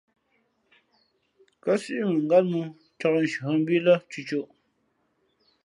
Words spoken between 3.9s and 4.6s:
cʉ̌côʼ.